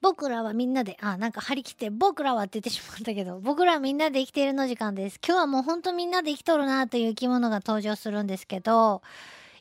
[0.00, 5.18] 僕らはみんなで、あ、なんか張り切って、僕らはって言ってしまったけど、 僕らはみんなで生きているの時間です。
[5.26, 9.02] 今日はもうほんとみんなで生きとるなという生き物が登場するんですけど、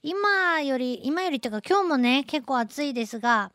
[0.04, 3.52] 今より、今よりっていうか今日もね、結構暑いですが、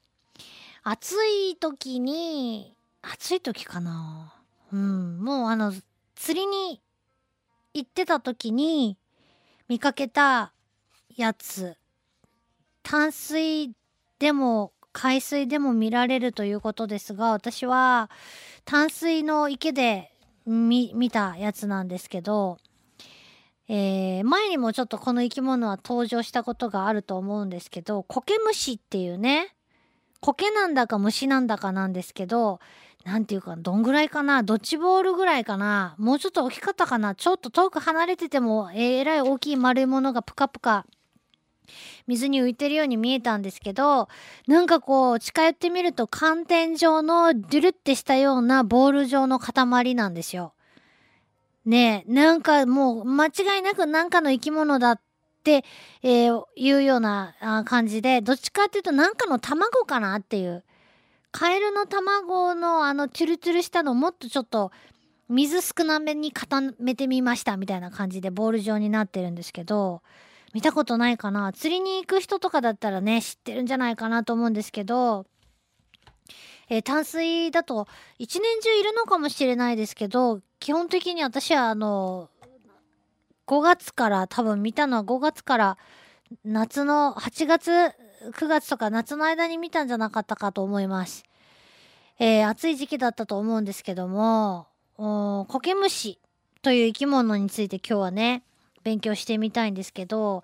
[0.83, 4.35] 暑い時に、暑い時かな
[4.73, 5.73] うん、もうあの、
[6.17, 6.81] 釣りに
[7.75, 8.99] 行ってた時に
[9.69, 10.53] 見かけた
[11.17, 11.77] やつ、
[12.83, 13.73] 淡水
[14.19, 18.11] でも海水でも見られるということですが、私は
[18.65, 20.13] 淡水の池で
[20.47, 22.59] 見、たやつなんですけど、
[23.69, 29.55] えー、前にもちょっとこの生き物は登場したことがあると思うんですけど、コケムシっていうね、
[30.21, 32.61] 苔なんだか虫なんだかなんですけど、
[33.05, 40.87] なんていうか、どんぐらいかなドッジボールぐらいかなもうちょっと大きかったかなちょっと遠く離れてても、えらい大きい丸いものがプカプカ
[42.07, 44.09] 水に浮いてるように見えたんですけど、
[44.47, 50.55] なんかこう、近寄ってみると寒天状のドゥルってしたようなボール状の塊なんですよ。
[51.65, 55.01] ねえ、なんかもう間違いなくなんかの生き物だっ
[55.45, 55.65] て、
[56.03, 60.65] えー、いうような感じで、どっちかっていうとなんかの卵かなっていう。
[61.33, 64.71] カエルの卵のあのチュルチュルしたのもっとちょっと
[65.31, 70.03] 水少なめに固めてみましたみたいな感じでボール状になってるんですけど、
[70.53, 75.27] 見たことないかな釣りに行く人とかだったらね、知ってるんじゃないかなと思うんですけど、
[76.69, 77.87] えー、淡水だと
[78.19, 82.29] 一年中いるのかもしれないですけど、基本的に私はあの、
[83.47, 85.79] 5月から多分見たのは5月から
[86.45, 87.71] 夏の8月、
[88.35, 91.25] 9月とか夏の間に見たんじゃなかったかと思います。
[92.19, 96.19] えー、暑い時期だったと思うんですけども、コケムシ
[96.63, 98.45] という生き物について今日はね、
[98.83, 100.43] 勉強してみたいんですけど、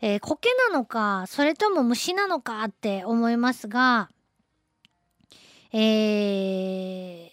[0.00, 4.10] えー、苔なのか、それとも虫なのかって思いますが、
[5.72, 7.30] えー、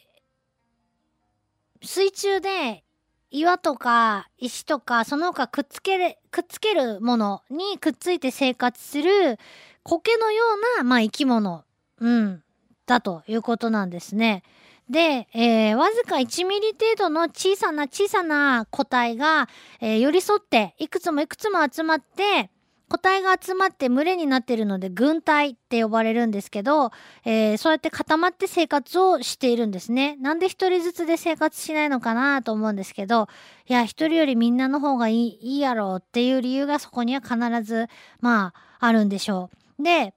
[1.82, 2.84] 水中で
[3.32, 9.40] 岩とか石とかその他くっつける、くっつけるものにくっついて生活する
[9.84, 10.44] 苔のよ
[10.78, 11.64] うな、まあ、生き物、
[12.00, 12.44] うん、
[12.86, 14.44] だということなんですね。
[14.90, 19.48] で、えー、わずか1ミリ程度の小さな小さな個体が、
[19.80, 22.50] えー、寄り添って、いくつもいくつも集まって、
[22.94, 26.92] 個体が集まって群れになっているので軍隊って呼ばれるんですけど、
[27.26, 30.16] えー、そうやって固まって生活をしているんですね。
[30.18, 33.30] なんで一人ずつで生活しないのかなと思うんですけど、
[33.68, 37.88] いや、一人よりみんなの方がいいいいやろうっていう理由がそこには必ず、
[38.22, 39.84] まあ、あるんでしょう。
[39.84, 40.14] で、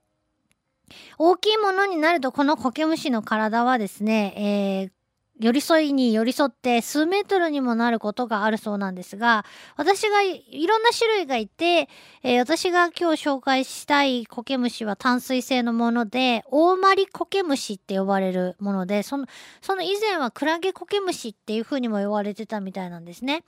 [1.17, 4.97] 大きいものになるとこのコケムシの体はですね、えー
[5.39, 11.89] 寄り添いに寄り添って数メートルにもなることがあるそうなんですが、私がいろんな種類がいて、
[12.23, 19.27] えー、私が今日紹介したいコケムシは淡水性のもので、大マリコケムシって呼ばれるもので、その、
[19.61, 23.43] その以前はクラゲコケムシっていう風にも呼ばれてたみたいなんですね。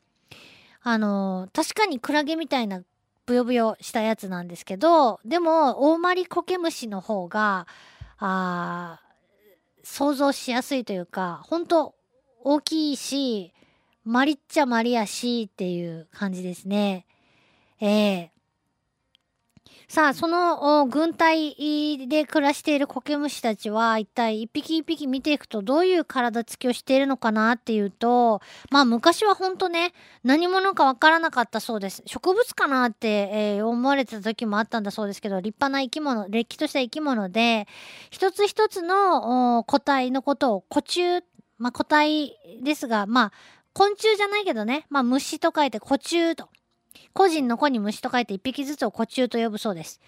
[0.81, 2.83] あのー、確かにクラゲみたいな
[3.29, 7.67] ブヨブヨしたやつなんですけど、でも、オオマリコケムシの方が、
[8.17, 8.99] あ
[9.83, 11.93] 想像しやすいというか、本当
[12.43, 13.53] 大きいし、
[14.03, 17.05] マリっちゃマリやしっていう感じですね。
[17.79, 18.38] ええー、
[19.91, 21.55] さあ、その軍隊
[22.07, 28.39] で暮らしているコケムシたちは一体一匹一匹見ていくとどういう体つきをしているのかなっていうと、
[28.69, 32.03] まあ昔はほんとね、何者かわからなかったそうです。
[32.05, 33.07] 植物かなって、
[33.57, 37.67] えー、思われてた時もあったんだそうですけど、立派な生き物、れっきとした生き物で、
[38.11, 41.23] 一つ一つの個体のことを古虫、
[41.57, 43.31] まあ個体ですが、まあ
[43.73, 46.47] 昆虫じゃないけどね、まあ虫と書いて古虫と。
[47.13, 49.99] 個人の子に虫と書いて一匹ずつを古虫と呼ぶそうです。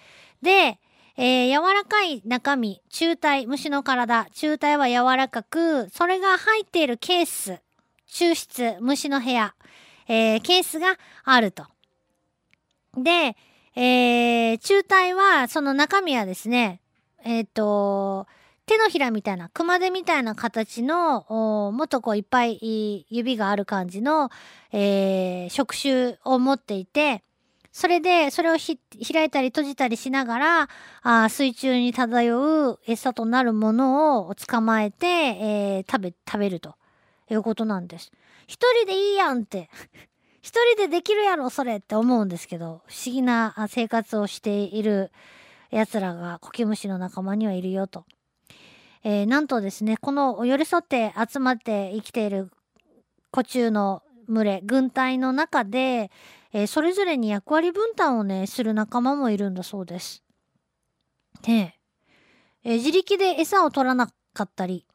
[0.42, 0.80] で、
[1.18, 7.60] えー、柔らかい中身、中体、虫の体、中体は柔らかく、それが入っているケース、
[8.08, 9.54] 抽出、虫の部屋、
[10.08, 11.66] えー、ケースがあると。
[12.98, 13.36] で、
[13.76, 16.82] えー、中体は、その中身はですね、
[17.24, 18.28] えっ、ー、と、
[18.72, 21.26] 手のひらみたいな、熊手みたいな形の、
[21.74, 24.30] もっとこういっぱい指がある感じの、
[24.72, 27.22] えー、触手を持っていて、
[27.74, 30.70] それで、それを開いたり閉じたりしながら、
[31.04, 36.76] あ水中に漂う餌となるものを捕まえて、えー、食べ、食べると
[37.30, 38.12] いうことなんです。
[38.48, 39.70] 一人でいいやんって。
[40.42, 45.12] 一人でできるやろ、それって思うんですけど、不思議な生活をしている
[45.72, 48.06] 奴らがコケムシの仲間にはいるよと。
[49.04, 52.52] えー、なんとですね、この寄り添って集まって生きている
[53.34, 56.12] 古中の群れ、軍隊の中で、
[56.54, 60.24] えー、それぞれに役割分担をね、する仲間もいるんだそうです。
[61.48, 61.80] ね、
[62.64, 64.86] えー、自力で餌を取らなかったり、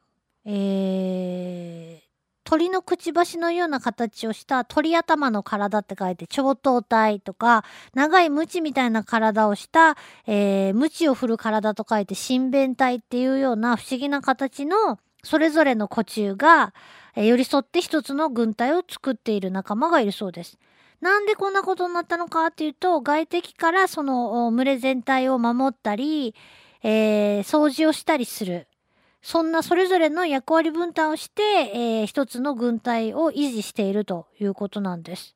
[0.45, 2.06] え、
[2.47, 9.97] 鳥のくちばしのような形をした鳥頭の体って書いて超頭体とか、長いムチみたいな体をした、
[10.29, 16.73] えー、ムチを振る体と書いて神弁体っていうような不思議な形のそれぞれの古虫が、
[17.17, 20.57] えー、寄り添って一つの軍隊を作っている仲間がいるそうです。
[21.01, 26.37] なんでこんなことになったのかっていうと、外敵からその群れ全体を守ったり、
[26.85, 28.69] えー、掃除をしたりする。
[29.27, 35.35] そんなそれぞれの役割分担をして、えー、一つの軍隊を維持しているということなんです。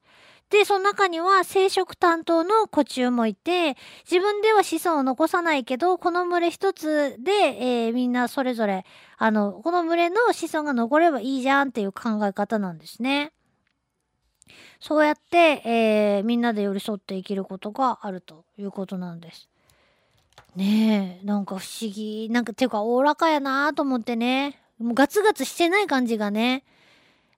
[0.48, 3.76] で、その中には生殖担当の古虫もいて、
[4.08, 8.84] 自分では子孫を残さないけど、この群れ一つで、えー、みんなそれぞれ、
[9.18, 13.32] あの、この群れの子孫が残ればいいじゃんっていう考え方なんですね。
[14.78, 19.49] そうやって、えー、みんなで寄り添って生きることがあるということなんです。
[20.56, 22.28] ねえ、なんか不思議。
[22.30, 24.60] なんか、ていうか、おおらかやなと思ってね。
[24.78, 26.64] もうガツガツしてない感じがね、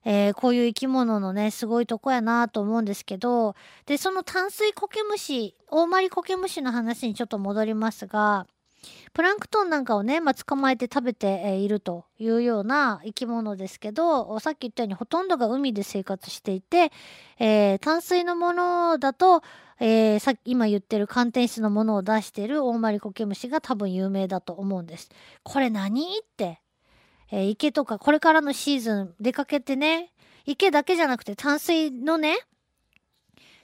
[0.05, 3.55] えー、こういう生き物のね、すごいとこやなと思うんですけど、
[3.85, 8.47] で、その淡水コケムシ、大まりコケムシの話にちょっと戻りますが、
[9.13, 16.91] プランクトンなんかをね、まあ、捕まえて食べて、いるというような生き物ですけど、さっき言ったようにほとんどが海で生活していて、
[17.39, 19.41] えー、淡水のものだと、
[19.85, 25.09] えー、さっき今言ってる寒天質のものを出してるオオマリコケムシが多分有名だと思うんです。
[25.43, 26.03] これ何？
[26.03, 26.05] っ
[26.37, 26.61] て、
[27.29, 30.13] えー、池とかこれからのシーズン出かけてね、
[30.45, 32.37] 池だけじゃなくて淡水のね、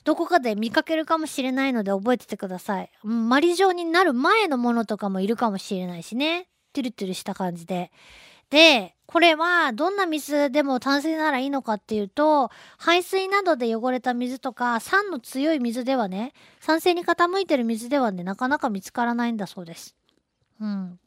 [0.04, 2.92] どこかで見かけるかもしれないので覚えててください。
[3.02, 6.50] マリ状になる前のものとかもいるかもしれないしね。
[6.74, 7.94] トゥルトゥルした感じで。
[8.50, 19.96] で、これはどんな水でも淡水ならいいのかっていうと、排水などで汚れた水とか、酸の強い水ではね、酸性に傾いてる水ではね、なかなか見つからないんだそうです。
[20.62, 21.00] うん。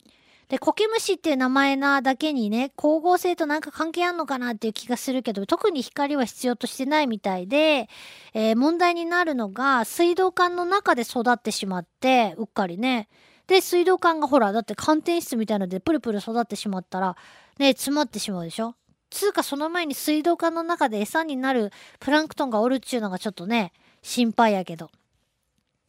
[0.49, 7.89] で、コケムシっていう名前なだけにね、光合成となんか関係あんのかなっていう気がするけど、特に光は必要としてないみたいで、
[8.35, 13.09] えー、問題になるのが、水道管の中で育ってしまって、うっかりね。
[13.47, 17.17] で、水道管がほら、だって寒天質みたいのでプルプル育ってしまったら、
[17.59, 18.75] ね、詰まってしまうでしょ？
[19.11, 24.91] つうかその前に水道管の中で餌になるプランクトンがおるっちゅうのがちょっとね、心配やけど。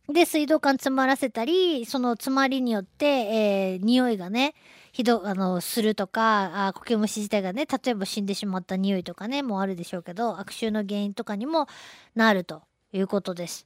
[0.10, 4.54] で、水道管詰まらせたり、その詰まりによって、えー、匂いがね、
[4.92, 11.68] ひど、あの、するとか、あコケムシ自体がね、例えば死んでしまった匂いとかね、もあるでしょうけど、悪臭の原因とかにも
[12.16, 13.66] なるということです。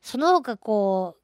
[0.00, 1.23] その他、こう、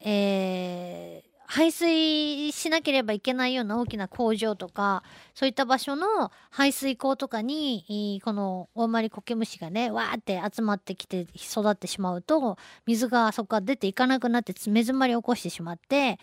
[0.00, 5.02] えー、排水しなければいけないような大きな工場とか、
[5.34, 16.18] そういった場所の排水溝とかに、この大まりコケムシがね、わーって集まってきて育ってしまうと、水がそこから出ていかなくなって目詰まり起こしてしまって、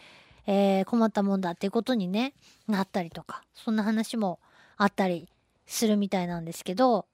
[0.45, 2.33] えー、困ったもんだっていうことにね、
[2.67, 4.39] なったりとか、そんな話も
[4.77, 5.29] あったり
[5.65, 7.05] するみたいなんですけど、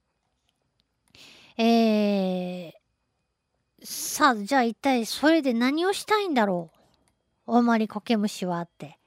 [1.57, 2.78] えー、
[3.81, 6.69] さあ、じゃあ一体それで何をしたいんだろ
[7.47, 7.53] う？
[7.57, 8.97] 大まりコケムシはって、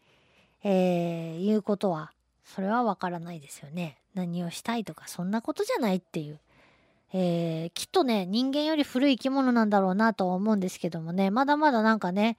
[0.65, 2.13] えー、いうことは、
[2.45, 3.99] それはわからないですよね。
[4.15, 6.39] 何をしたいとか、そんなことじゃないっていう。
[7.13, 12.39] えー、きっとね、人間より古い生き物なんだろうなとは思うんですけどもね、まだまだなんかね、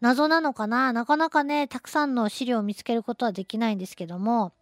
[0.00, 0.92] 謎なのかな？
[0.92, 4.52] なかなかね、たくさんの資料を見つけることはできないんですけども、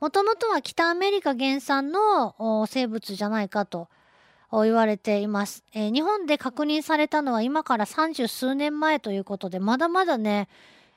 [0.00, 3.88] もともとは北アメリカ原産の生物じゃないかと
[4.50, 10.48] 言われています、えー、日本で確認されたのは今から三十数年前ということで、まだまだね、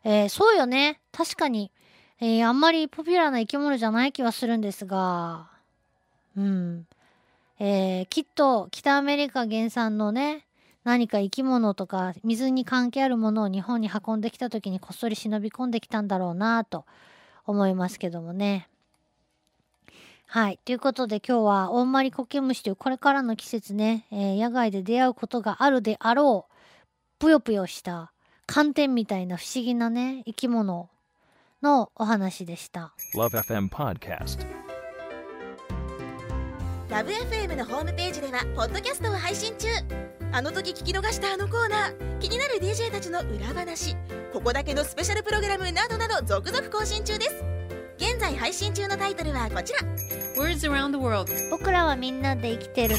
[0.04, 1.00] えー、そうよね。
[1.12, 1.72] 確かに、
[2.20, 5.48] えー、あんまりポピュラーな生き物じゃない気はするんですが、
[6.36, 6.88] うん。
[7.60, 10.46] えきっと北アメリカ原産のね、
[10.84, 16.86] 何か生き物とか水に関係あるものを日本に運んできた時にこっそり忍び込んできたんだろうなと
[17.46, 18.68] 思いますけどもね。
[20.34, 20.60] はい。
[20.66, 26.54] ということで今日はオオマリコケムシというこれからの季節ね、えー、野外で出会うことがあるであろう、
[27.20, 28.12] ぷよぷよした
[28.48, 30.90] 寒天みたいな不思議なね、生き物
[31.62, 32.96] のお話でした。
[33.14, 34.44] LoveFM Podcast
[36.90, 39.68] LoveFM のホームページではポッドキャストを配信中
[40.32, 43.96] あの時聞き逃したあのコーナー気になる DJ たちの裏話
[44.34, 47.53] ここだけのスペシャルプログラムなどなど続々更新中です
[47.98, 49.80] 現在配信中のタイトルはこちら。
[50.38, 51.32] Words around the world.
[51.52, 52.96] 僕らはみんなで生きてる。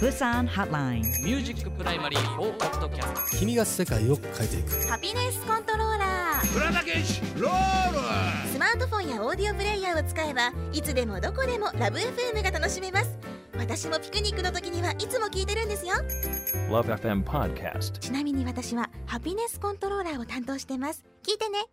[0.00, 4.88] ブサンハッラインミュージックプライマリー4ポッドキャスト君が世界を変えていく。
[4.88, 6.52] ハピネスコントローラー。
[6.52, 8.52] プラダケシロール!
[8.52, 13.18] スマートフォンやオーディオプレイヤーを使えばいつでもどこでもラブ f m が楽しめます。
[13.56, 15.94] 私もピクニックの時にはいつも聞いてるんですよ。
[16.68, 17.98] LoveFM Podcast.
[17.98, 21.04] ちなみに私はハピネスコントローラーを担当してます。
[21.26, 21.64] 聞いてね